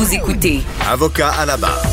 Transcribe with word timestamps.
Vous 0.00 0.14
écoutez 0.14 0.60
Avocat 0.90 1.28
à 1.28 1.44
la 1.44 1.58
barre. 1.58 1.84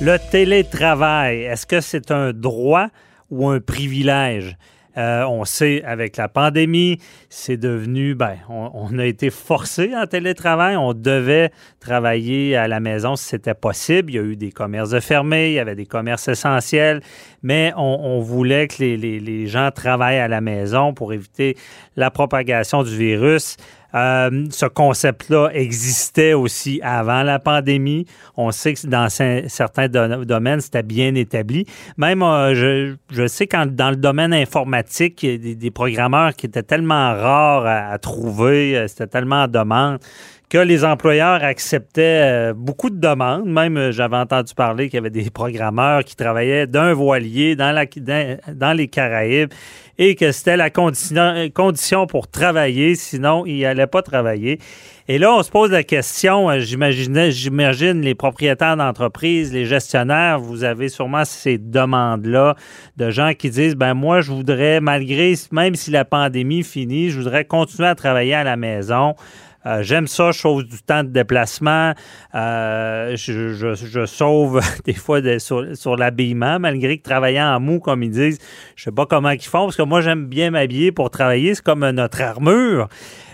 Le 0.00 0.16
télétravail, 0.32 1.42
est-ce 1.42 1.64
que 1.64 1.80
c'est 1.80 2.10
un 2.10 2.32
droit 2.32 2.88
ou 3.30 3.48
un 3.48 3.60
privilège? 3.60 4.56
Euh, 4.98 5.24
on 5.28 5.44
sait, 5.44 5.84
avec 5.84 6.16
la 6.16 6.26
pandémie, 6.26 6.98
c'est 7.28 7.58
devenu, 7.58 8.16
ben, 8.16 8.38
on, 8.48 8.98
a 8.98 9.04
été 9.04 9.30
forcé 9.30 9.92
en 9.94 10.06
télétravail. 10.06 10.74
On 10.74 10.94
devait 10.94 11.52
travailler 11.78 12.56
à 12.56 12.66
la 12.66 12.80
maison 12.80 13.14
si 13.14 13.26
c'était 13.26 13.54
possible. 13.54 14.10
Il 14.10 14.14
y 14.16 14.18
a 14.18 14.22
eu 14.22 14.34
des 14.34 14.50
commerces 14.50 14.98
fermés, 14.98 15.50
il 15.50 15.54
y 15.54 15.60
avait 15.60 15.76
des 15.76 15.86
commerces 15.86 16.26
essentiels, 16.26 17.02
mais 17.40 17.72
on, 17.76 18.18
voulait 18.20 18.66
que 18.66 18.82
les, 18.82 18.96
les 18.96 19.46
gens 19.46 19.70
travaillent 19.70 20.18
à 20.18 20.26
la 20.26 20.40
maison 20.40 20.92
pour 20.92 21.12
éviter 21.12 21.56
la 21.94 22.10
propagation 22.10 22.82
du 22.82 22.96
virus. 22.96 23.58
Euh, 23.94 24.46
ce 24.50 24.66
concept-là 24.66 25.50
existait 25.52 26.32
aussi 26.34 26.80
avant 26.82 27.22
la 27.22 27.38
pandémie. 27.38 28.06
On 28.36 28.50
sait 28.50 28.74
que 28.74 28.86
dans 28.86 29.08
certains 29.08 29.88
domaines, 29.88 30.60
c'était 30.60 30.82
bien 30.82 31.14
établi. 31.14 31.66
Même, 31.96 32.22
euh, 32.22 32.96
je, 33.10 33.26
sais 33.26 33.46
quand 33.46 33.66
dans 33.66 33.90
le 33.90 33.96
domaine 33.96 34.32
informatique, 34.34 35.22
il 35.22 35.48
y 35.48 35.52
a 35.52 35.54
des, 35.54 35.70
programmeurs 35.70 36.34
qui 36.34 36.46
étaient 36.46 36.62
tellement 36.62 37.14
rares 37.14 37.66
à, 37.66 37.98
trouver, 37.98 38.76
euh, 38.76 38.88
c'était 38.88 39.06
tellement 39.06 39.44
en 39.44 39.48
demande 39.48 39.98
que 40.48 40.58
les 40.58 40.84
employeurs 40.84 41.42
acceptaient 41.42 42.52
beaucoup 42.54 42.90
de 42.90 42.98
demandes. 42.98 43.46
Même, 43.46 43.90
j'avais 43.90 44.16
entendu 44.16 44.54
parler 44.54 44.88
qu'il 44.88 44.98
y 44.98 44.98
avait 44.98 45.10
des 45.10 45.30
programmeurs 45.30 46.04
qui 46.04 46.14
travaillaient 46.14 46.66
d'un 46.66 46.92
voilier 46.92 47.56
dans, 47.56 48.76
les 48.76 48.88
Caraïbes 48.88 49.52
et 49.98 50.14
que 50.14 50.30
c'était 50.30 50.56
la 50.56 50.70
condition, 50.70 52.06
pour 52.06 52.28
travailler, 52.28 52.94
sinon 52.94 53.44
il 53.46 53.60
n'allait 53.60 53.86
pas 53.86 54.02
travailler. 54.02 54.58
Et 55.08 55.18
là, 55.18 55.32
on 55.32 55.42
se 55.42 55.50
pose 55.50 55.70
la 55.70 55.84
question, 55.84 56.50
euh, 56.50 56.58
j'imagine 56.58 58.00
les 58.00 58.14
propriétaires 58.16 58.76
d'entreprises, 58.76 59.52
les 59.52 59.64
gestionnaires, 59.64 60.40
vous 60.40 60.64
avez 60.64 60.88
sûrement 60.88 61.24
ces 61.24 61.58
demandes-là 61.58 62.56
de 62.96 63.10
gens 63.10 63.32
qui 63.32 63.50
disent, 63.50 63.76
ben 63.76 63.94
moi, 63.94 64.20
je 64.20 64.32
voudrais, 64.32 64.80
malgré, 64.80 65.34
même 65.52 65.76
si 65.76 65.92
la 65.92 66.04
pandémie 66.04 66.64
finit, 66.64 67.10
je 67.10 67.18
voudrais 67.20 67.44
continuer 67.44 67.88
à 67.88 67.94
travailler 67.94 68.34
à 68.34 68.42
la 68.42 68.56
maison. 68.56 69.14
Euh, 69.66 69.82
j'aime 69.82 70.06
ça, 70.06 70.30
chose 70.30 70.64
du 70.64 70.80
temps 70.80 71.02
de 71.02 71.08
déplacement. 71.08 71.92
Euh, 72.34 73.16
je, 73.16 74.04
sauve 74.06 74.60
des 74.84 74.94
fois 74.94 75.20
sur, 75.38 75.96
l'habillement, 75.96 76.60
malgré 76.60 76.98
que 76.98 77.02
travaillant 77.02 77.56
en 77.56 77.60
mou, 77.60 77.80
comme 77.80 78.02
ils 78.02 78.10
disent, 78.10 78.38
je 78.76 78.84
sais 78.84 78.92
pas 78.92 79.06
comment 79.06 79.30
ils 79.30 79.42
font, 79.42 79.64
parce 79.64 79.76
que 79.76 79.82
moi, 79.82 80.00
j'aime 80.00 80.26
bien 80.26 80.50
m'habiller 80.50 80.92
pour 80.92 81.10
travailler. 81.10 81.54
C'est 81.54 81.64
comme 81.64 81.88
notre 81.90 82.22
armure. 82.22 82.88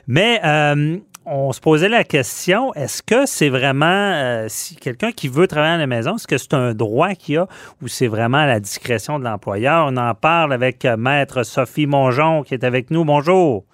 Mais 0.06 0.41
euh, 0.42 0.97
on 1.27 1.52
se 1.52 1.61
posait 1.61 1.91
la 1.91 2.02
question, 2.02 2.72
est-ce 2.74 3.02
que 3.02 3.27
c'est 3.27 3.50
vraiment, 3.50 4.46
si 4.48 4.74
quelqu'un 4.77 5.12
qui 5.12 5.28
veut 5.28 5.46
travailler 5.46 5.74
à 5.74 5.78
la 5.78 5.86
maison, 5.86 6.17
est-ce 6.17 6.27
que 6.27 6.39
c'est 6.39 6.55
un 6.55 6.72
droit 6.72 7.14
qu'il 7.14 7.39
a 7.39 7.46
ou 7.83 7.89
c'est 7.89 8.08
vraiment 8.08 8.39
à 8.39 8.46
la 8.46 8.58
discrétion 8.58 9.19
de 9.19 9.24
l'employeur? 9.24 9.86
On 9.89 9.96
en 9.98 10.14
parle 10.14 10.52
avec 10.52 10.84
Maître 10.84 11.42
Sophie 11.42 11.86
Mongeon 11.86 12.42
qui 12.42 12.55
est 12.55 12.64
avec 12.64 12.90
nous. 12.90 13.05
Bonjour. 13.05 13.64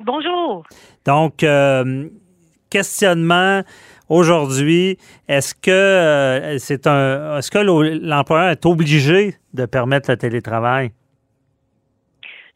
Bonjour. 0.00 0.64
Donc, 1.04 1.42
euh, 1.42 2.08
questionnement 2.70 3.62
aujourd'hui, 4.08 4.98
est-ce 5.26 5.54
que 5.54 5.70
euh, 5.70 6.58
c'est 6.58 6.86
un 6.86 7.38
est-ce 7.38 7.50
que 7.50 7.58
l'employeur 7.58 8.50
est 8.50 8.64
obligé 8.66 9.36
de 9.54 9.66
permettre 9.66 10.10
le 10.10 10.16
télétravail? 10.16 10.92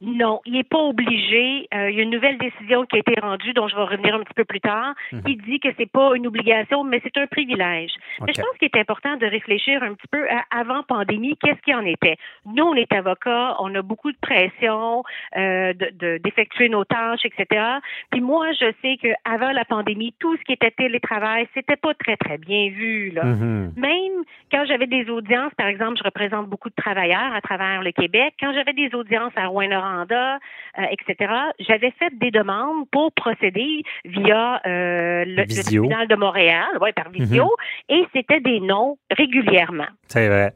Non, 0.03 0.41
il 0.45 0.55
n'est 0.55 0.65
pas 0.65 0.81
obligé. 0.81 1.69
Euh, 1.73 1.91
il 1.91 1.97
y 1.97 2.01
a 2.01 2.03
une 2.03 2.11
nouvelle 2.11 2.37
décision 2.37 2.85
qui 2.87 2.97
a 2.97 2.99
été 2.99 3.15
rendue, 3.21 3.53
dont 3.53 3.69
je 3.69 3.77
vais 3.77 3.83
revenir 3.83 4.17
un 4.17 4.21
petit 4.25 4.35
peu 4.35 4.45
plus 4.45 4.61
tard, 4.61 4.95
mhm. 5.13 5.23
qui 5.23 5.37
dit 5.37 5.61
que 5.61 5.69
c'est 5.79 5.91
pas 5.91 6.17
une 6.17 6.27
obligation, 6.27 6.83
mais 6.83 7.01
c'est 7.05 7.17
un 7.19 7.29
privilège. 7.29 7.93
Mais 8.21 8.33
je 8.35 8.41
pense 8.41 8.51
qu'il 8.59 8.69
est 8.73 8.81
important 8.81 9.17
de 9.17 9.27
réfléchir 9.27 9.81
un 9.83 9.95
petit 9.95 10.09
peu 10.11 10.29
à 10.29 10.43
avant 10.51 10.83
pandémie, 10.83 11.37
qu'est-ce 11.41 11.61
qui 11.63 11.73
en 11.73 11.87
était. 11.87 12.17
Nous, 12.47 12.65
on 12.65 12.75
est 12.75 12.93
avocats, 12.93 13.57
on 13.61 13.73
a 13.77 13.83
beaucoup 13.83 14.11
de 14.11 14.17
pression 14.21 15.05
euh, 15.37 15.73
d'effectuer 16.19 16.69
nos 16.69 16.85
tâches, 16.85 17.25
etc. 17.25 17.65
Puis 18.11 18.21
moi, 18.21 18.51
je 18.53 18.73
sais 18.83 18.97
que 19.01 19.09
avant 19.25 19.53
la 19.53 19.65
pandémie, 19.65 20.15
tout 20.19 20.37
ce 20.37 20.43
qui 20.43 20.53
était 20.53 20.73
télétravail, 20.73 21.47
c'était 21.55 21.77
pas 21.77 21.95
très 21.95 22.17
très 22.17 22.39
bien 22.39 22.71
vu. 22.71 23.11
Là. 23.11 23.23
Mhm. 23.25 23.73
Même 23.77 24.25
quand 24.51 24.65
j'avais 24.67 24.89
des 24.89 25.09
audiences, 25.09 25.55
par 25.57 25.69
exemple, 25.69 25.97
je 25.99 26.03
représente 26.03 26.49
beaucoup 26.49 26.71
de 26.71 26.75
travailleurs 26.75 27.33
à 27.33 27.41
travers 27.41 27.83
le 27.83 27.93
Québec. 27.93 28.35
Quand 28.41 28.53
j'avais 28.53 28.73
des 28.73 28.93
audiences 28.95 29.33
à 29.37 29.47
Rouen-Noranda, 29.47 29.92
euh, 29.93 30.83
etc., 30.91 31.33
j'avais 31.59 31.93
fait 31.93 32.17
des 32.19 32.31
demandes 32.31 32.89
pour 32.91 33.13
procéder 33.13 33.83
via 34.05 34.61
euh, 34.67 35.25
le, 35.27 35.63
tribunal 35.63 36.09
de 36.09 36.17
Montréal, 36.17 36.67
ouais, 36.81 36.93
par 36.93 37.11
visio, 37.11 37.45
mhm. 37.45 37.97
et 37.97 38.07
c'était 38.13 38.41
des 38.41 38.61
noms 38.61 38.99
régulièrement. 39.11 39.89
C'est 40.09 40.29
vrai. 40.29 40.53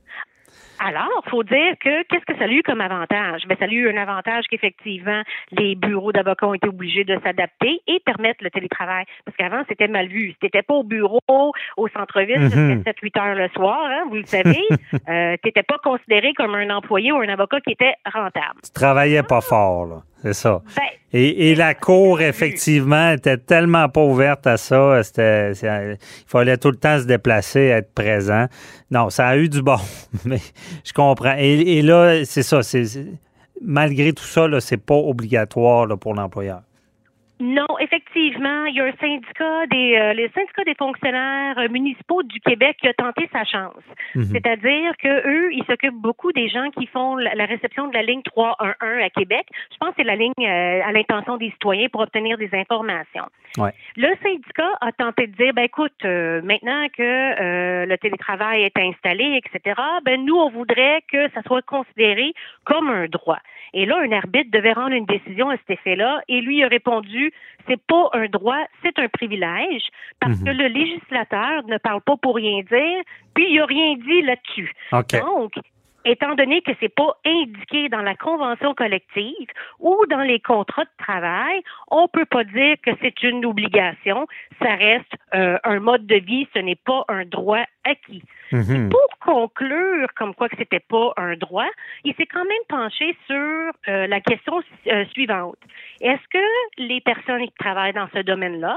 Alors, 0.86 1.20
faut 1.30 1.42
dire 1.42 1.74
que 1.80 2.04
qu'est-ce 2.04 2.24
que 2.24 2.38
ça 2.38 2.44
a 2.44 2.47
eu 2.47 2.62
comme 2.62 2.80
avantage? 2.80 3.42
Ben, 3.48 3.56
ça 3.58 3.64
a 3.64 3.69
eu 3.69 3.91
un 3.91 3.97
avantage 4.00 4.44
qu'effectivement, 4.48 5.20
les 5.50 5.74
bureaux 5.74 6.12
d'avocats 6.12 6.47
ont 6.47 6.54
été 6.54 6.69
obligés 6.69 7.02
de 7.02 7.19
s'adapter 7.24 7.80
et 7.88 7.98
permettre 8.04 8.44
le 8.44 8.50
télétravail. 8.50 9.04
Parce 9.24 9.36
qu'avant, 9.36 9.64
c'était 9.69 9.88
mal 9.88 10.06
vu. 10.06 10.30
Si 10.30 10.36
t'étais 10.38 10.62
pas 10.62 10.74
au 10.74 10.84
bureau, 10.84 11.20
au 11.76 11.88
centre-ville, 11.88 12.38
mm 12.38 12.82
7-8 12.86 13.20
heures 13.20 13.34
le 13.34 13.48
soir, 13.48 13.80
hein, 13.84 14.04
vous 14.10 14.14
le 14.14 14.26
savez, 14.26 14.62
euh, 15.08 15.36
t'étais 15.42 15.64
pas 15.64 15.78
considéré 15.82 16.32
comme 16.34 16.54
un 16.54 16.70
employé 16.70 17.10
ou 17.10 17.16
un 17.16 17.28
avocat 17.28 17.60
qui 17.62 17.72
était 17.72 17.94
rentable. 18.04 18.60
Tu 18.62 18.70
travaillais 18.70 19.24
pas 19.24 19.41
fort, 19.41 19.86
là. 19.86 20.03
C'est 20.22 20.34
ça. 20.34 20.62
Ben, 20.76 20.84
et, 21.19 21.54
la 21.54 21.75
cour, 21.75 22.21
effectivement, 22.21 23.10
était 23.12 23.38
tellement 23.38 23.88
pas 23.88 24.03
ouverte 24.03 24.47
à 24.47 24.56
ça. 24.56 25.00
il 25.00 25.99
fallait 26.27 26.56
tout 26.56 26.71
le 26.71 26.77
temps 26.77 26.99
se 26.99 27.04
déplacer, 27.04 27.60
être 27.60 27.94
présent. 27.94 28.47
Non, 28.91 29.10
ça 29.10 29.28
a 29.28 29.37
eu 29.37 29.49
du 29.49 29.62
bon, 29.62 29.78
mais 30.25 30.41
je 30.84 30.93
comprends. 30.93 31.34
Et, 31.38 31.82
là, 31.82 32.25
c'est 32.25 32.43
ça. 32.43 32.60
malgré 33.62 34.12
tout 34.12 34.25
ça, 34.25 34.49
c'est 34.60 34.84
pas 34.84 34.94
obligatoire 34.94 35.87
pour 35.99 36.15
l'employeur. 36.15 36.62
Non, 37.41 37.66
effectivement, 37.81 38.06
il 38.19 38.75
y 38.75 38.81
a 38.81 38.84
un 38.84 38.97
syndicat 39.00 39.66
des 39.66 39.97
euh, 39.97 40.12
les 40.15 40.28
syndicats 40.31 40.65
des 40.65 40.75
fonctionnaires 40.75 41.59
euh, 41.59 41.69
municipaux 41.69 42.22
du 42.22 42.41
Québec 42.41 42.77
qui 42.81 42.88
a 42.88 42.94
tenté 42.94 43.28
sa 43.32 43.44
chance. 43.44 43.82
Mhm. 44.15 44.25
C'est-à-dire 44.25 44.93
que 44.99 45.28
eux, 45.28 45.53
ils 45.53 45.65
s'occupent 45.65 46.00
beaucoup 46.00 46.32
des 46.32 46.49
gens 46.49 46.71
qui 46.71 46.87
font 46.87 47.16
la, 47.16 47.44
réception 47.44 47.88
de 47.88 47.94
la 47.94 48.03
ligne 48.03 48.22
311 48.22 48.75
à 48.81 49.10
Québec. 49.10 49.47
Je 49.72 49.77
pense 49.78 49.91
que 49.91 49.97
c'est 49.99 50.04
la 50.04 50.16
ligne 50.16 50.32
euh, 50.41 50.81
à 50.84 50.93
l'intention 50.93 51.37
des 51.37 51.50
citoyens 51.50 51.88
pour 51.88 52.00
obtenir 52.00 52.38
des 52.38 52.50
informations. 52.53 53.27
Ouais. 53.59 53.71
Le 53.97 54.09
syndicat 54.22 54.71
a 54.81 54.93
tenté 54.93 55.27
de 55.27 55.37
dire 55.37 55.53
ben 55.54 55.65
écoute, 55.65 56.04
maintenant 56.04 56.87
que 56.97 57.87
le 57.87 57.97
télétravail 57.97 58.62
est 58.62 58.77
installé, 58.77 59.41
etc. 59.43 59.81
Ben 60.04 60.25
nous, 60.25 60.34
on 60.34 60.50
voudrait 60.50 61.03
que 61.10 61.31
ça 61.31 61.43
soit 61.47 61.62
considéré 61.62 62.34
comme 62.65 62.91
un 62.91 63.06
droit. 63.06 63.38
Et 63.72 63.87
là, 63.87 63.98
un 63.98 64.12
arbitre 64.12 64.50
devait 64.50 64.72
rendre 64.72 64.93
une 64.93 65.06
décision 65.06 65.50
à 65.50 65.56
cet 65.56 65.71
effet-là, 65.71 66.22
et 66.28 66.41
lui 66.41 66.62
a 66.65 66.69
répondu 66.69 67.33
c'est 67.69 67.81
pas 67.87 68.06
un 68.12 68.27
droit, 68.27 68.65
c'est 68.83 68.99
un 68.99 69.09
privilège, 69.09 69.89
parce 70.21 70.39
que 70.41 70.50
mhm. 70.50 70.59
le 70.59 70.69
législateur 70.69 71.65
ne 71.66 71.78
parle 71.78 72.01
pas 72.01 72.16
pour 72.16 72.36
rien 72.36 72.63
dire, 72.63 73.03
puis 73.34 73.47
il 73.51 73.60
a 73.60 73.66
rien 73.66 73.95
dit 73.97 74.22
là-dessus. 74.22 74.72
Donc, 74.92 75.53
étant 76.07 76.34
donné 76.34 76.63
que 76.63 76.72
c'est 76.80 76.95
pas 76.95 77.19
indiqué 77.25 77.89
dans 77.89 78.01
la 78.01 78.15
convention 78.15 78.75
collective 78.75 79.48
ou 79.80 79.97
dans 80.09 80.22
les 80.22 80.41
contrats 80.41 80.84
de 80.84 81.04
travail, 81.04 81.63
on 81.91 82.09
peut 82.09 82.25
pas 82.25 82.45
dire 82.45 82.77
que 82.83 82.92
c'est 83.03 83.22
une 83.22 83.45
obligation. 83.45 84.27
Ça 84.63 84.75
reste 84.75 85.13
euh, 85.34 85.59
un 85.65 85.80
mode 85.80 86.07
de 86.07 86.16
vie, 86.16 86.48
ce 86.54 86.60
n'est 86.60 86.77
pas 86.77 87.04
un 87.09 87.25
droit 87.25 87.65
acquis. 87.84 88.22
Pour 88.51 89.16
conclure 89.27 90.09
comme 90.15 90.34
quoi 90.34 90.49
que 90.49 90.57
c'était 90.57 90.81
pas 90.81 91.13
un 91.17 91.37
droit, 91.37 91.69
il 92.05 92.15
s'est 92.15 92.27
quand 92.27 92.45
même 92.45 92.67
penché 92.69 93.17
sur 93.27 93.73
euh, 93.89 94.07
la 94.07 94.21
question 94.21 94.63
euh, 94.87 95.05
suivante. 95.07 95.59
Est-ce 96.01 96.23
que 96.31 96.45
les 96.78 97.01
personnes 97.01 97.45
qui 97.47 97.55
travaillent 97.59 97.93
dans 97.93 98.09
ce 98.15 98.21
domaine-là 98.21 98.77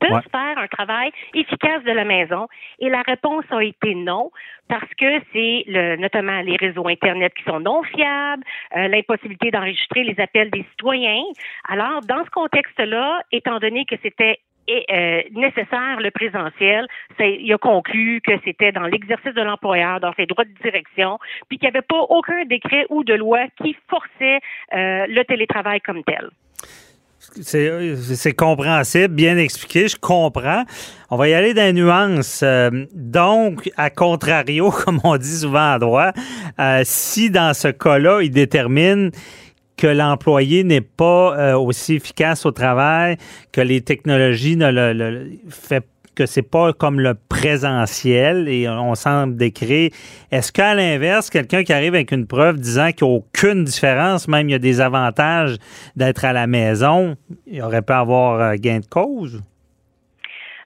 peuvent 0.00 0.22
faire 0.32 0.58
un 0.58 0.66
travail 0.66 1.12
efficace 1.34 1.84
de 1.84 1.92
la 1.92 2.04
maison? 2.04 2.48
Et 2.80 2.88
la 2.88 3.02
réponse 3.02 3.44
a 3.50 3.62
été 3.62 3.94
non, 3.94 4.30
parce 4.68 4.92
que 4.98 5.20
c'est 5.32 5.64
le, 5.68 5.96
notamment 5.96 6.40
les 6.40 6.56
réseaux 6.56 6.88
Internet 6.88 7.32
qui 7.34 7.44
sont 7.44 7.60
non 7.60 7.82
fiables, 7.84 8.42
euh, 8.76 8.88
l'impossibilité 8.88 9.52
d'enregistrer 9.52 10.02
les 10.02 10.18
appels 10.18 10.50
des 10.50 10.64
citoyens. 10.70 11.22
Alors, 11.68 12.00
dans 12.00 12.24
ce 12.24 12.30
contexte-là, 12.30 13.22
étant 13.30 13.58
donné 13.60 13.84
que 13.84 13.96
c'était 14.02 14.40
euh, 14.90 15.22
nécessaire 15.32 16.00
le 16.00 16.10
présentiel. 16.10 16.86
Il 17.18 17.52
a 17.52 17.58
conclu 17.58 18.20
que 18.24 18.32
c'était 18.44 18.72
dans 18.72 18.84
l'exercice 18.84 19.34
de 19.34 19.42
l'employeur, 19.42 20.00
dans 20.00 20.12
ses 20.14 20.26
droits 20.26 20.44
de 20.44 20.54
direction, 20.62 21.18
puis 21.48 21.58
qu'il 21.58 21.68
n'y 21.68 21.76
avait 21.76 21.86
pas 21.86 22.00
aucun 22.08 22.44
décret 22.44 22.86
ou 22.88 23.04
de 23.04 23.14
loi 23.14 23.40
qui 23.62 23.76
forçait 23.88 24.40
euh, 24.74 25.06
le 25.08 25.22
télétravail 25.24 25.80
comme 25.80 26.02
tel. 26.04 26.30
C'est 27.42 28.34
compréhensible, 28.34 29.14
bien 29.14 29.36
expliqué, 29.36 29.88
je 29.88 29.96
comprends. 29.96 30.64
On 31.10 31.16
va 31.16 31.28
y 31.28 31.34
aller 31.34 31.52
dans 31.52 31.62
les 31.62 31.72
nuances. 31.72 32.42
Euh, 32.42 32.86
donc, 32.94 33.70
à 33.76 33.90
contrario, 33.90 34.70
comme 34.84 35.00
on 35.04 35.16
dit 35.16 35.36
souvent 35.36 35.72
à 35.72 35.78
droit, 35.78 36.12
si 36.82 37.30
dans 37.30 37.54
ce 37.54 37.68
cas-là, 37.68 38.22
il 38.22 38.30
détermine 38.30 39.10
que 39.80 39.86
l'employé 39.86 40.62
n'est 40.62 40.82
pas 40.82 41.38
euh, 41.38 41.58
aussi 41.58 41.94
efficace 41.94 42.44
au 42.44 42.50
travail, 42.50 43.16
que 43.50 43.62
les 43.62 43.80
technologies 43.80 44.56
ne 44.56 44.70
le, 44.70 45.30
fait 45.48 45.86
que 46.14 46.26
c'est 46.26 46.42
pas 46.42 46.74
comme 46.74 47.00
le 47.00 47.14
présentiel 47.14 48.46
et 48.46 48.68
on 48.68 48.94
semble 48.94 49.36
décrire. 49.36 49.90
Est-ce 50.30 50.52
qu'à 50.52 50.74
l'inverse, 50.74 51.30
quelqu'un 51.30 51.62
qui 51.62 51.72
arrive 51.72 51.94
avec 51.94 52.12
une 52.12 52.26
preuve 52.26 52.58
disant 52.58 52.92
qu'il 52.92 53.06
n'y 53.06 53.14
a 53.14 53.16
aucune 53.16 53.64
différence, 53.64 54.28
même 54.28 54.50
il 54.50 54.52
y 54.52 54.54
a 54.54 54.58
des 54.58 54.82
avantages 54.82 55.56
d'être 55.96 56.26
à 56.26 56.34
la 56.34 56.46
maison, 56.46 57.16
il 57.46 57.62
aurait 57.62 57.80
pu 57.80 57.94
avoir 57.94 58.38
euh, 58.40 58.54
gain 58.56 58.80
de 58.80 58.86
cause? 58.86 59.40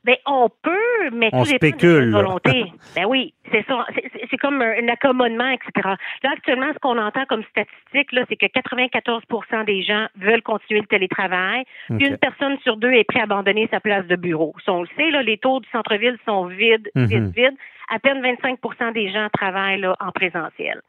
Ben, 0.04 0.16
on 0.26 0.50
peut, 0.62 1.10
mais 1.12 1.30
on 1.32 1.44
spécule. 1.44 2.12
volonté. 2.12 2.66
ben 2.94 3.06
oui, 3.06 3.32
c'est 3.50 3.64
ça. 3.66 3.86
C'est 4.30 4.36
comme 4.36 4.60
un 4.60 4.88
accommodement, 4.88 5.48
etc. 5.48 5.94
Là, 6.22 6.30
actuellement, 6.32 6.72
ce 6.74 6.78
qu'on 6.78 6.98
entend 6.98 7.24
comme 7.26 7.42
statistique, 7.44 8.12
là, 8.12 8.24
c'est 8.28 8.36
que 8.36 8.46
94% 8.46 9.64
des 9.64 9.82
gens 9.82 10.06
veulent 10.16 10.42
continuer 10.42 10.80
le 10.80 10.86
télétravail. 10.86 11.64
Puis 11.88 12.06
une 12.06 12.18
personne 12.18 12.58
sur 12.62 12.76
deux 12.76 12.92
est 12.92 13.04
prête 13.04 13.22
à 13.22 13.24
abandonner 13.24 13.66
sa 13.70 13.80
place 13.80 14.06
de 14.06 14.16
bureau. 14.16 14.54
Si 14.62 14.68
on 14.70 14.82
le 14.82 14.88
sait, 14.96 15.10
là, 15.10 15.22
les 15.22 15.38
taux 15.38 15.60
du 15.60 15.68
centre-ville 15.70 16.18
sont 16.26 16.46
vides, 16.46 16.90
vides, 16.94 17.22
mhm. 17.22 17.32
vides. 17.34 17.56
À 17.88 17.98
peine 17.98 18.22
25 18.22 18.92
des 18.92 19.10
gens 19.10 19.28
travaillent 19.32 19.80
là, 19.80 19.96
en 20.00 20.12
présentiel. 20.12 20.80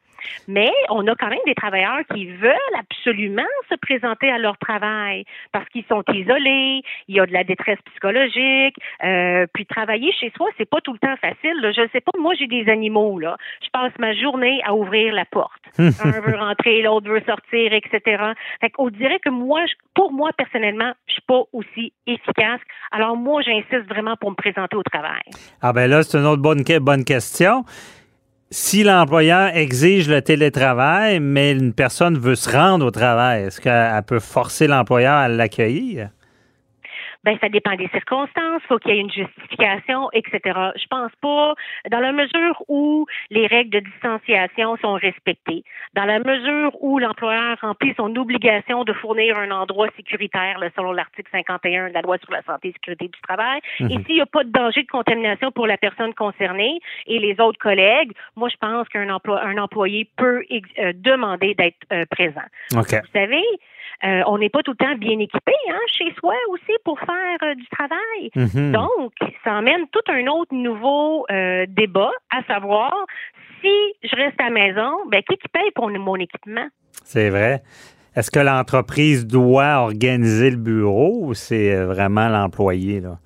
Mais 0.48 0.72
on 0.90 1.06
a 1.06 1.14
quand 1.14 1.28
même 1.28 1.38
des 1.46 1.54
travailleurs 1.54 2.00
qui 2.12 2.26
veulent 2.26 2.56
absolument 2.78 3.42
se 3.68 3.74
présenter 3.76 4.30
à 4.30 4.38
leur 4.38 4.58
travail 4.58 5.24
parce 5.52 5.68
qu'ils 5.68 5.84
sont 5.84 6.02
isolés, 6.12 6.82
il 7.08 7.16
y 7.16 7.20
a 7.20 7.26
de 7.26 7.32
la 7.32 7.44
détresse 7.44 7.78
psychologique, 7.90 8.76
euh, 9.04 9.46
puis 9.52 9.66
travailler 9.66 10.12
chez 10.12 10.32
soi, 10.36 10.48
c'est 10.58 10.68
pas 10.68 10.80
tout 10.80 10.92
le 10.92 10.98
temps 10.98 11.16
facile. 11.16 11.72
Je 11.74 11.82
ne 11.82 11.88
sais 11.88 12.00
pas, 12.00 12.12
moi 12.18 12.34
j'ai 12.38 12.46
des 12.46 12.68
animaux 12.68 13.18
là. 13.18 13.36
Je 13.62 13.68
passe 13.70 13.92
ma 13.98 14.14
journée 14.14 14.60
à 14.64 14.74
ouvrir 14.74 15.14
la 15.14 15.24
porte. 15.24 15.62
Un 15.78 16.20
veut 16.20 16.36
rentrer, 16.36 16.82
l'autre 16.82 17.08
veut 17.08 17.22
sortir, 17.26 17.72
etc. 17.72 18.32
Fait 18.60 18.70
qu'on 18.70 18.90
dirait 18.90 19.18
que 19.18 19.30
moi, 19.30 19.64
pour 19.94 20.12
moi 20.12 20.30
personnellement, 20.36 20.92
pas 21.26 21.42
aussi 21.52 21.92
efficace. 22.06 22.60
Alors 22.92 23.16
moi, 23.16 23.42
j'insiste 23.42 23.88
vraiment 23.88 24.16
pour 24.20 24.30
me 24.30 24.36
présenter 24.36 24.76
au 24.76 24.82
travail. 24.82 25.22
Ah 25.62 25.72
ben 25.72 25.88
là, 25.88 26.02
c'est 26.02 26.18
une 26.18 26.26
autre 26.26 26.42
bonne, 26.42 26.62
bonne 26.80 27.04
question 27.04 27.64
si 28.50 28.84
l'employeur 28.84 29.56
exige 29.56 30.08
le 30.08 30.22
télétravail, 30.22 31.20
mais 31.20 31.52
une 31.52 31.72
personne 31.72 32.16
veut 32.16 32.36
se 32.36 32.50
rendre 32.50 32.86
au 32.86 32.90
travail, 32.90 33.44
est-ce 33.44 33.60
qu'elle 33.60 34.02
peut 34.06 34.20
forcer 34.20 34.66
l'employeur 34.66 35.14
à 35.14 35.28
l'accueillir? 35.28 36.10
Ben 37.26 37.36
ça 37.40 37.48
dépend 37.48 37.74
des 37.74 37.88
circonstances, 37.88 38.62
faut 38.68 38.78
qu'il 38.78 38.94
y 38.94 38.98
ait 38.98 39.00
une 39.00 39.10
justification, 39.10 40.08
etc. 40.12 40.40
Je 40.76 40.86
pense 40.88 41.10
pas, 41.20 41.54
dans 41.90 41.98
la 41.98 42.12
mesure 42.12 42.62
où 42.68 43.06
les 43.30 43.48
règles 43.48 43.70
de 43.70 43.80
distanciation 43.80 44.76
sont 44.76 44.94
respectées, 44.94 45.64
dans 45.94 46.04
la 46.04 46.20
mesure 46.20 46.70
où 46.80 47.00
l'employeur 47.00 47.58
remplit 47.60 47.94
son 47.96 48.14
obligation 48.14 48.84
de 48.84 48.92
fournir 48.92 49.36
un 49.38 49.50
endroit 49.50 49.88
sécuritaire, 49.96 50.60
selon 50.76 50.92
l'article 50.92 51.28
51 51.32 51.88
de 51.88 51.94
la 51.94 52.02
loi 52.02 52.16
sur 52.18 52.30
la 52.30 52.42
santé 52.42 52.68
et 52.68 52.72
sécurité 52.72 53.08
du 53.08 53.20
travail, 53.22 53.60
mhm. 53.80 53.90
et 53.90 54.04
s'il 54.04 54.14
n'y 54.14 54.20
a 54.20 54.26
pas 54.26 54.44
de 54.44 54.50
danger 54.50 54.84
de 54.84 54.88
contamination 54.88 55.50
pour 55.50 55.66
la 55.66 55.78
personne 55.78 56.14
concernée 56.14 56.78
et 57.08 57.18
les 57.18 57.40
autres 57.40 57.58
collègues, 57.58 58.12
moi 58.36 58.48
je 58.48 58.56
pense 58.56 58.88
qu'un 58.88 59.08
un 59.08 59.58
employé 59.58 60.08
peut 60.16 60.44
euh, 60.52 60.92
demander 60.94 61.54
d'être 61.54 61.76
euh, 61.92 62.04
présent. 62.08 62.46
Vous 62.70 63.12
savez, 63.12 63.42
euh, 64.04 64.22
on 64.26 64.38
n'est 64.38 64.50
pas 64.50 64.62
tout 64.62 64.72
le 64.72 64.76
temps 64.76 64.94
bien 64.96 65.18
équipé 65.18 65.52
hein, 65.70 65.78
chez 65.86 66.12
soi 66.18 66.34
pour 66.84 66.98
faire 67.00 67.38
euh, 67.42 67.54
du 67.54 67.66
travail. 67.68 68.30
Mhm. 68.34 68.72
Donc, 68.72 69.12
ça 69.44 69.54
emmène 69.54 69.86
tout 69.92 70.12
un 70.12 70.26
autre 70.26 70.54
nouveau 70.54 71.24
euh, 71.30 71.66
débat, 71.68 72.10
à 72.30 72.42
savoir 72.44 72.92
si 73.60 73.72
je 74.02 74.16
reste 74.16 74.40
à 74.40 74.44
la 74.44 74.50
maison, 74.50 74.92
ben, 75.10 75.22
qui 75.22 75.36
paye 75.52 75.70
pour 75.74 75.90
mon 75.90 76.16
équipement? 76.16 76.66
C'est 77.04 77.30
vrai. 77.30 77.62
Est-ce 78.14 78.30
que 78.30 78.40
l'entreprise 78.40 79.26
doit 79.26 79.80
organiser 79.80 80.50
le 80.50 80.56
bureau 80.56 81.18
ou 81.22 81.34
c'est 81.34 81.74
vraiment 81.84 82.28
l'employé? 82.28 83.00
Là? 83.00 83.18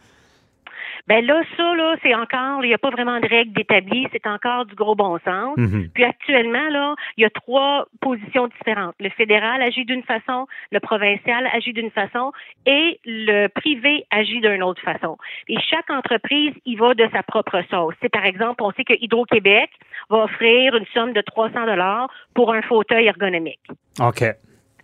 Ben 1.10 1.26
là, 1.26 1.42
ça, 1.56 1.74
là, 1.74 1.96
c'est 2.04 2.14
encore, 2.14 2.64
il 2.64 2.68
n'y 2.68 2.74
a 2.74 2.78
pas 2.78 2.90
vraiment 2.90 3.18
de 3.18 3.26
règles 3.26 3.52
d'établi, 3.52 4.06
c'est 4.12 4.28
encore 4.28 4.64
du 4.64 4.76
gros 4.76 4.94
bon 4.94 5.18
sens. 5.24 5.56
Mhm. 5.56 5.88
Puis 5.92 6.04
actuellement, 6.04 6.68
là, 6.70 6.94
il 7.16 7.22
y 7.22 7.24
a 7.24 7.30
trois 7.30 7.88
positions 8.00 8.46
différentes. 8.46 8.94
Le 9.00 9.10
fédéral 9.10 9.60
agit 9.60 9.84
d'une 9.84 10.04
façon, 10.04 10.46
le 10.70 10.78
provincial 10.78 11.50
agit 11.52 11.72
d'une 11.72 11.90
façon 11.90 12.30
et 12.64 13.00
le 13.04 13.48
privé 13.48 14.06
agit 14.12 14.40
d'une 14.40 14.62
autre 14.62 14.80
façon. 14.82 15.18
Et 15.48 15.56
chaque 15.58 15.90
entreprise 15.90 16.54
y 16.64 16.76
va 16.76 16.94
de 16.94 17.08
sa 17.12 17.24
propre 17.24 17.60
sauce. 17.68 17.96
C'est 18.00 18.08
par 18.08 18.24
exemple, 18.24 18.62
on 18.62 18.70
sait 18.70 18.84
que 18.84 18.94
Hydro-Québec 19.00 19.68
va 20.10 20.18
offrir 20.18 20.76
une 20.76 20.86
somme 20.94 21.12
de 21.12 21.22
300 21.22 21.66
dollars 21.66 22.08
pour 22.34 22.54
un 22.54 22.62
fauteuil 22.62 23.06
ergonomique. 23.06 23.66
OK. 23.98 24.22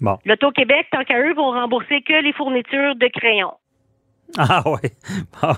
Bon. 0.01 0.19
L'Auto-Québec, 0.25 0.89
tant 0.91 1.05
qu'à 1.05 1.21
eux, 1.21 1.35
vont 1.35 1.53
rembourser 1.53 2.03
que 2.03 2.21
les 2.21 2.33
fournitures 2.33 2.97
de 2.97 3.07
crayons. 3.07 3.55
Ah 4.39 4.63
oui, 4.67 4.91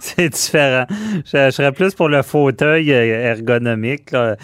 c'est 0.00 0.30
différent. 0.30 0.86
Je, 1.24 1.50
serais 1.50 1.72
plus 1.72 1.94
pour 1.94 2.08
le 2.08 2.22
fauteuil 2.22 2.92
euh, 2.92 3.30
ergonomique 3.30 4.12
euh, 4.12 4.34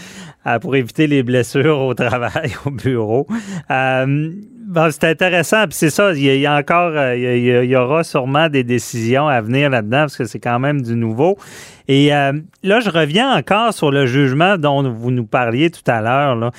pour 0.61 0.77
éviter 0.77 1.07
les 1.07 1.23
blessures 1.23 1.81
au 1.81 1.95
travail, 1.95 2.53
au 2.67 2.71
bureau. 2.71 3.27
Euh, 3.71 4.33
c'est 4.91 5.05
intéressant. 5.05 5.65
Puis 5.65 5.75
c'est 5.75 5.91
ça, 5.91 6.13
il 6.13 6.23
y, 6.23 6.47
a, 6.47 6.57
encore, 6.57 6.93
il 7.15 7.65
y, 7.65 7.77
aura 7.77 8.05
sûrement 8.05 8.49
des 8.49 8.65
décisions 8.65 9.29
à 9.29 9.41
venir 9.41 9.71
là-dedans 9.71 10.03
parce 10.03 10.17
que 10.17 10.25
c'est 10.25 10.41
quand 10.41 10.59
même 10.59 10.83
du 10.83 10.95
nouveau. 10.95 11.37
Et 11.89 12.09
là, 12.09 12.81
je 12.81 12.91
reviens 12.91 13.37
encore 13.37 13.75
sur 13.75 13.91
le 13.91 14.07
jugement 14.07 14.57
dont 14.59 14.89
vous 14.93 15.11
nous 15.11 15.27
parliez 15.27 15.71
tout 15.71 15.89
à 15.89 16.01
l'heure, 16.01 16.53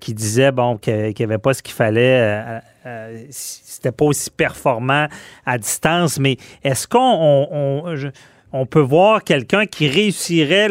qui 0.00 0.14
disait 0.14 0.52
bon 0.52 0.76
qu'il 0.76 1.14
n'y 1.18 1.24
avait 1.24 1.38
pas 1.38 1.52
ce 1.52 1.62
qu'il 1.62 1.74
fallait 1.74 2.60
euh, 2.84 3.26
c'était 3.30 3.92
pas 3.92 4.06
aussi 4.06 4.30
performant 4.30 5.06
à 5.46 5.58
distance, 5.58 6.18
mais 6.18 6.36
est-ce 6.64 6.88
qu'on 6.88 7.78
on, 8.52 8.66
peut 8.66 8.80
voir 8.80 9.22
quelqu'un 9.22 9.66
qui 9.66 9.88
réussirait 9.88 10.68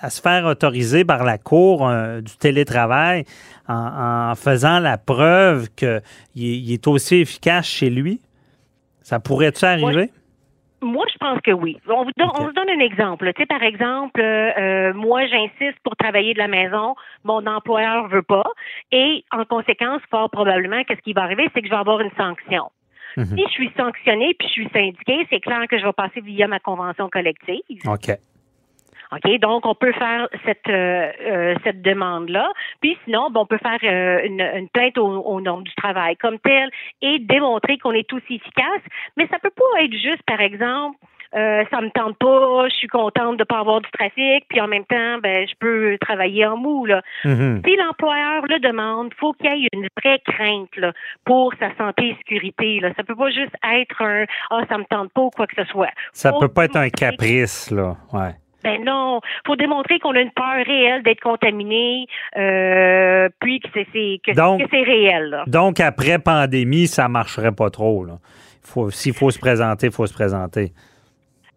à 0.00 0.10
se 0.10 0.20
faire 0.20 0.44
autoriser 0.44 1.04
par 1.04 1.24
la 1.24 1.38
Cour 1.38 1.86
euh, 1.86 2.20
du 2.20 2.36
télétravail 2.36 3.24
en, 3.68 4.34
faisant 4.34 4.80
la 4.80 4.98
preuve 4.98 5.68
qu'il 5.76 6.02
il 6.34 6.72
est 6.72 6.86
aussi 6.86 7.16
efficace 7.16 7.66
chez 7.66 7.90
lui? 7.90 8.20
Ça 9.02 9.20
pourrait-tu 9.20 9.64
arriver? 9.64 10.10
Moi, 10.82 11.04
je 11.12 11.18
pense 11.18 11.40
que 11.42 11.50
oui. 11.50 11.78
On 11.88 12.04
vous 12.04 12.10
donne, 12.16 12.30
on 12.38 12.44
donne 12.52 12.70
un 12.70 12.80
exemple. 12.80 13.30
Tu 13.34 13.42
sais, 13.42 13.46
par 13.46 13.62
exemple, 13.62 14.20
euh, 14.20 14.50
euh, 14.58 14.94
moi, 14.94 15.26
j'insiste 15.26 15.78
pour 15.82 15.94
travailler 15.96 16.32
de 16.32 16.38
la 16.38 16.48
maison, 16.48 16.94
mon 17.24 17.46
employeur 17.46 18.08
veut 18.08 18.22
pas, 18.22 18.46
et 18.90 19.24
en 19.30 19.44
conséquence, 19.44 20.00
fort 20.10 20.30
probablement, 20.30 20.82
qu'est-ce 20.84 21.02
qui 21.02 21.12
va 21.12 21.24
arriver, 21.24 21.50
c'est 21.52 21.60
que 21.60 21.66
je 21.66 21.72
vais 21.72 21.78
avoir 21.78 22.00
une 22.00 22.12
sanction. 22.16 22.70
Mhm. 23.16 23.36
Si 23.36 23.44
je 23.46 23.50
suis 23.50 23.72
sanctionné 23.76 24.34
puis 24.38 24.48
je 24.48 24.52
suis 24.52 24.68
syndiqué, 24.72 25.26
c'est 25.28 25.40
clair 25.40 25.66
que 25.68 25.78
je 25.78 25.84
vais 25.84 25.92
passer 25.92 26.20
via 26.20 26.46
ma 26.46 26.60
convention 26.60 27.08
collective. 27.10 27.82
OK. 27.86 28.16
OK, 29.12 29.38
donc 29.40 29.66
on 29.66 29.74
peut 29.74 29.92
faire 29.92 30.28
cette 30.44 30.68
euh, 30.68 31.10
euh, 31.20 31.54
cette 31.64 31.82
demande-là. 31.82 32.50
Puis 32.80 32.96
sinon, 33.04 33.30
bon, 33.30 33.40
on 33.40 33.46
peut 33.46 33.58
faire 33.58 33.78
euh, 33.82 34.24
une, 34.24 34.40
une, 34.40 34.68
plainte 34.68 34.98
au, 34.98 35.06
au, 35.06 35.40
nom 35.40 35.60
du 35.60 35.74
travail 35.74 36.16
comme 36.16 36.38
tel 36.38 36.70
et 37.02 37.18
démontrer 37.18 37.78
qu'on 37.78 37.92
est 37.92 38.12
aussi 38.12 38.34
efficace. 38.36 38.82
Mais 39.16 39.26
ça 39.28 39.38
peut 39.38 39.50
pas 39.50 39.82
être 39.82 39.94
juste, 39.94 40.22
par 40.26 40.40
exemple, 40.40 40.96
euh, 41.34 41.62
ça 41.70 41.80
me 41.80 41.90
tente 41.90 42.18
pas, 42.18 42.68
je 42.68 42.74
suis 42.74 42.88
contente 42.88 43.36
de 43.36 43.44
pas 43.44 43.60
avoir 43.60 43.80
du 43.80 43.90
trafic, 43.92 44.44
puis 44.48 44.60
en 44.60 44.66
même 44.66 44.84
temps, 44.84 45.18
ben 45.22 45.46
je 45.46 45.54
peux 45.60 45.96
travailler 46.00 46.44
en 46.44 46.56
mou 46.56 46.86
là. 46.86 47.02
Mm-hmm. 47.24 47.64
Si 47.64 47.76
l'employeur 47.76 48.42
le 48.48 48.58
demande, 48.58 49.12
faut 49.16 49.32
qu'il 49.34 49.60
y 49.60 49.64
ait 49.66 49.68
une 49.72 49.86
vraie 50.02 50.20
crainte 50.26 50.74
là, 50.76 50.92
pour 51.24 51.54
sa 51.60 51.72
santé 51.76 52.08
et 52.08 52.16
sécurité. 52.16 52.80
Là. 52.80 52.90
Ça 52.96 53.04
peut 53.04 53.14
pas 53.14 53.30
juste 53.30 53.54
être 53.62 54.02
un 54.02 54.24
ah 54.50 54.62
ça 54.68 54.76
me 54.78 54.84
tente 54.84 55.12
pas 55.12 55.22
ou 55.22 55.30
quoi 55.30 55.46
que 55.46 55.54
ce 55.56 55.64
soit. 55.70 55.90
Ça 56.12 56.32
peut 56.32 56.48
pas 56.48 56.64
être 56.64 56.76
un 56.76 56.90
caprice 56.90 57.70
là, 57.70 57.96
ouais. 58.12 58.34
Ben 58.62 58.84
non, 58.84 59.20
faut 59.46 59.56
démontrer 59.56 59.98
qu'on 59.98 60.14
a 60.14 60.20
une 60.20 60.32
peur 60.32 60.64
réelle 60.66 61.02
d'être 61.02 61.20
contaminé, 61.20 62.06
euh, 62.36 63.28
puis 63.40 63.60
que 63.60 63.68
c'est 63.72 64.20
que, 64.24 64.32
c'est 64.34 64.82
réel. 64.82 65.44
Donc 65.46 65.80
après 65.80 66.18
pandémie, 66.18 66.86
ça 66.86 67.08
marcherait 67.08 67.52
pas 67.52 67.70
trop. 67.70 68.04
Là. 68.04 68.18
Faut, 68.62 68.90
s'il 68.90 69.14
faut 69.14 69.30
se 69.30 69.38
présenter, 69.38 69.86
il 69.86 69.92
faut 69.92 70.06
se 70.06 70.12
présenter. 70.12 70.72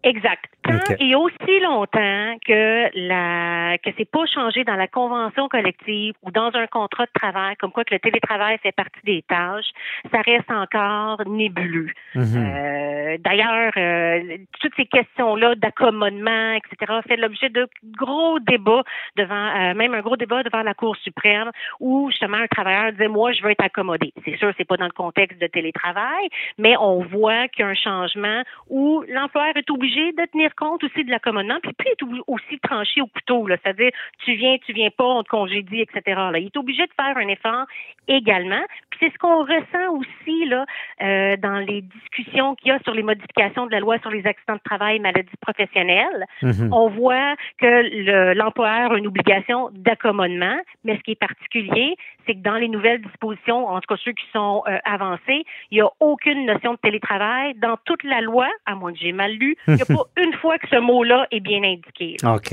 Exact. 0.02 0.53
Tant 0.64 0.94
et 0.98 1.14
aussi 1.14 1.60
longtemps 1.60 2.36
que 2.46 2.90
la 2.94 3.76
que 3.78 3.90
c'est 3.98 4.10
pas 4.10 4.24
changé 4.26 4.64
dans 4.64 4.76
la 4.76 4.86
convention 4.86 5.48
collective 5.48 6.14
ou 6.22 6.30
dans 6.30 6.50
un 6.54 6.66
contrat 6.66 7.04
de 7.04 7.10
travail, 7.12 7.56
comme 7.56 7.70
quoi 7.70 7.84
que 7.84 7.94
le 7.94 8.00
télétravail 8.00 8.58
fait 8.62 8.72
partie 8.72 9.00
des 9.04 9.22
tâches, 9.22 9.70
ça 10.10 10.20
reste 10.22 10.50
encore 10.50 11.22
nébuleux. 11.26 11.90
Mhm. 12.14 12.24
Euh, 12.36 13.16
D'ailleurs, 13.20 13.72
euh, 13.76 14.38
toutes 14.60 14.74
ces 14.76 14.86
questions-là 14.86 15.54
d'accommodement, 15.54 16.52
etc., 16.52 17.00
fait 17.06 17.16
l'objet 17.16 17.48
de 17.48 17.68
gros 17.96 18.38
débats 18.40 18.82
devant, 19.16 19.34
euh, 19.34 19.74
même 19.74 19.94
un 19.94 20.00
gros 20.00 20.16
débat 20.16 20.42
devant 20.42 20.62
la 20.62 20.74
Cour 20.74 20.96
suprême, 20.96 21.50
où 21.80 22.10
justement 22.10 22.38
un 22.38 22.46
travailleur 22.46 22.92
disait 22.92 23.08
moi 23.08 23.32
je 23.32 23.42
veux 23.42 23.50
être 23.50 23.64
accommodé. 23.64 24.12
C'est 24.24 24.36
sûr, 24.36 24.52
c'est 24.56 24.66
pas 24.66 24.76
dans 24.76 24.86
le 24.86 24.92
contexte 24.92 25.40
de 25.40 25.46
télétravail, 25.46 26.28
mais 26.58 26.76
on 26.78 27.02
voit 27.02 27.48
qu'il 27.48 27.64
y 27.64 27.68
a 27.68 27.70
un 27.70 27.74
changement 27.74 28.42
où 28.68 29.04
l'employeur 29.08 29.56
est 29.56 29.70
obligé 29.70 30.12
de 30.12 30.24
tenir 30.32 30.53
compte 30.56 30.84
aussi 30.84 31.04
de 31.04 31.10
l'accommodement, 31.10 31.58
puis 31.62 31.72
puis 31.72 31.88
est 31.90 32.02
aussi 32.26 32.58
tranché 32.60 33.00
au 33.00 33.06
couteau, 33.06 33.46
c'est-à-dire 33.48 33.90
tu 34.24 34.34
viens, 34.34 34.56
tu 34.64 34.72
viens 34.72 34.90
pas, 34.90 35.04
on 35.04 35.22
te 35.22 35.28
congédie, 35.28 35.80
etc. 35.80 36.00
Là. 36.06 36.38
Il 36.38 36.46
est 36.46 36.56
obligé 36.56 36.82
de 36.86 36.92
faire 36.96 37.16
un 37.16 37.28
effort 37.28 37.66
également. 38.08 38.62
C'est 39.00 39.12
ce 39.12 39.18
qu'on 39.18 39.42
ressent 39.42 39.98
aussi 39.98 40.44
là 40.46 40.64
euh, 41.02 41.36
dans 41.36 41.58
les 41.58 41.82
discussions 41.82 42.54
qu'il 42.56 42.68
y 42.68 42.70
a 42.70 42.78
sur 42.80 42.94
les 42.94 43.02
modifications 43.02 43.66
de 43.66 43.72
la 43.72 43.80
loi 43.80 43.98
sur 43.98 44.10
les 44.10 44.26
accidents 44.26 44.54
de 44.54 44.62
travail 44.64 44.96
et 44.96 44.98
maladies 44.98 45.30
professionnelles. 45.40 46.26
Mhm. 46.42 46.72
On 46.72 46.88
voit 46.88 47.34
que 47.58 48.34
l'employeur 48.34 48.92
a 48.92 48.98
une 48.98 49.06
obligation 49.06 49.70
d'accommodement, 49.72 50.58
mais 50.84 50.96
ce 50.96 51.02
qui 51.02 51.12
est 51.12 51.20
particulier, 51.20 51.96
c'est 52.26 52.34
que 52.34 52.42
dans 52.42 52.56
les 52.56 52.68
nouvelles 52.68 53.02
dispositions, 53.02 53.66
en 53.66 53.80
tout 53.80 53.94
cas 53.94 54.00
ceux 54.04 54.12
qui 54.12 54.24
sont 54.32 54.62
euh, 54.66 54.78
avancés, 54.84 55.44
il 55.70 55.76
n'y 55.76 55.80
a 55.80 55.88
aucune 56.00 56.46
notion 56.46 56.72
de 56.72 56.78
télétravail. 56.78 57.54
Dans 57.60 57.76
toute 57.84 58.02
la 58.04 58.20
loi, 58.20 58.48
à 58.66 58.74
moins 58.74 58.92
que 58.92 58.98
j'ai 58.98 59.12
mal 59.12 59.32
lu, 59.32 59.56
il 59.68 59.74
n'y 59.74 59.82
a 59.82 59.86
pas 59.86 60.04
une 60.22 60.32
fois 60.34 60.58
que 60.58 60.68
ce 60.68 60.80
mot-là 60.80 61.26
est 61.30 61.40
bien 61.40 61.62
indiqué. 61.62 62.16
OK. 62.24 62.52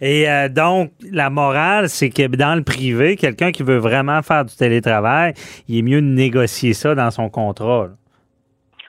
Et 0.00 0.28
euh, 0.28 0.48
donc, 0.48 0.90
la 1.10 1.30
morale, 1.30 1.88
c'est 1.88 2.10
que 2.10 2.26
dans 2.36 2.54
le 2.54 2.62
privé, 2.62 3.16
quelqu'un 3.16 3.52
qui 3.52 3.62
veut 3.62 3.78
vraiment 3.78 4.22
faire 4.22 4.44
du 4.44 4.54
télétravail, 4.54 5.32
il 5.70 5.78
est 5.78 5.82
mieux 5.82 6.02
de 6.02 6.06
négocier 6.06 6.74
ça 6.74 6.96
dans 6.96 7.12
son 7.12 7.30
contrat. 7.30 7.90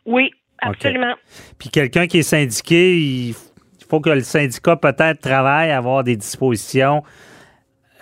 Oui, 0.07 0.31
absolument. 0.57 1.13
Puis 1.59 1.69
quelqu'un 1.69 2.07
qui 2.07 2.19
est 2.19 2.23
syndiqué, 2.23 2.97
il 2.97 3.35
faut 3.87 3.99
que 3.99 4.09
le 4.09 4.21
syndicat 4.21 4.75
peut-être 4.77 5.19
travaille 5.19 5.69
à 5.69 5.77
avoir 5.77 6.03
des 6.03 6.15
dispositions 6.15 7.03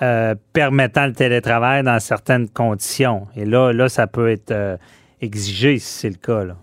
euh, 0.01 0.33
permettant 0.53 1.07
le 1.07 1.13
télétravail 1.13 1.83
dans 1.83 1.99
certaines 1.99 2.47
conditions. 2.47 3.27
Et 3.35 3.43
là, 3.43 3.73
là 3.73 3.89
ça 3.89 4.07
peut 4.07 4.29
être 4.29 4.51
euh, 4.51 4.77
exigé 5.19 5.77
si 5.77 5.99
c'est 5.99 6.09
le 6.09 6.15
cas. 6.15 6.45
Là. 6.45 6.55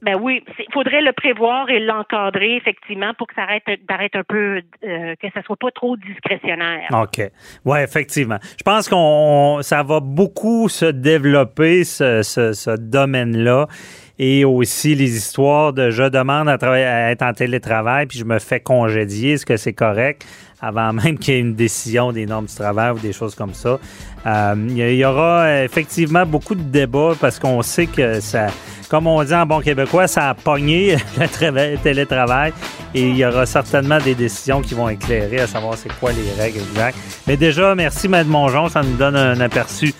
Ben 0.00 0.16
oui, 0.20 0.44
il 0.58 0.72
faudrait 0.72 1.00
le 1.00 1.12
prévoir 1.12 1.68
et 1.70 1.80
l'encadrer 1.80 2.56
effectivement 2.56 3.14
pour 3.14 3.26
que 3.26 3.34
ça 3.34 3.42
arrête 3.42 3.64
d'arrêter 3.88 4.18
un 4.18 4.22
peu, 4.22 4.60
euh, 4.84 5.14
que 5.20 5.26
ça 5.34 5.42
soit 5.42 5.56
pas 5.56 5.70
trop 5.72 5.96
discrétionnaire. 5.96 6.88
OK. 6.92 7.20
Oui, 7.64 7.78
effectivement. 7.80 8.38
Je 8.58 8.62
pense 8.62 8.88
qu'on 8.88 9.58
ça 9.62 9.82
va 9.82 10.00
beaucoup 10.00 10.68
se 10.68 10.86
développer, 10.86 11.84
ce, 11.84 12.22
ce, 12.22 12.52
ce 12.52 12.76
domaine-là. 12.76 13.66
Et 14.18 14.44
aussi 14.44 14.94
les 14.94 15.16
histoires 15.16 15.72
de 15.72 15.90
je 15.90 16.02
demande 16.02 16.48
à, 16.48 16.58
à 16.60 17.10
être 17.10 17.22
en 17.22 17.32
télétravail, 17.32 18.06
puis 18.06 18.18
je 18.18 18.24
me 18.24 18.38
fais 18.38 18.58
congédier. 18.60 19.32
Est-ce 19.32 19.46
que 19.46 19.56
c'est 19.56 19.72
correct? 19.72 20.24
avant 20.60 20.92
même 20.92 21.18
qu'il 21.18 21.34
y 21.34 21.36
ait 21.36 21.40
une 21.40 21.54
décision 21.54 22.12
des 22.12 22.26
normes 22.26 22.46
du 22.46 22.54
travail 22.54 22.92
ou 22.92 22.98
des 22.98 23.12
choses 23.12 23.34
comme 23.34 23.54
ça. 23.54 23.78
Euh, 24.26 24.54
il 24.68 24.94
y 24.94 25.04
aura 25.04 25.62
effectivement 25.62 26.26
beaucoup 26.26 26.54
de 26.54 26.62
débats 26.62 27.12
parce 27.20 27.38
qu'on 27.38 27.62
sait 27.62 27.86
que 27.86 28.20
ça, 28.20 28.48
comme 28.88 29.06
on 29.06 29.22
dit 29.22 29.34
en 29.34 29.46
bon 29.46 29.60
québécois, 29.60 30.08
ça 30.08 30.30
a 30.30 30.34
pogné 30.34 30.96
le 31.18 31.76
télétravail 31.76 32.52
et 32.94 33.08
il 33.08 33.16
y 33.16 33.24
aura 33.24 33.46
certainement 33.46 33.98
des 33.98 34.14
décisions 34.14 34.60
qui 34.60 34.74
vont 34.74 34.88
éclairer 34.88 35.40
à 35.40 35.46
savoir 35.46 35.76
c'est 35.76 35.92
quoi 35.98 36.10
les 36.12 36.42
règles 36.42 36.58
exactes. 36.58 36.98
Mais 37.26 37.36
déjà, 37.36 37.74
merci 37.74 38.08
Maître 38.08 38.28
Mongeon, 38.28 38.68
ça 38.68 38.82
nous 38.82 38.96
donne 38.96 39.16
un 39.16 39.40
aperçu 39.40 39.94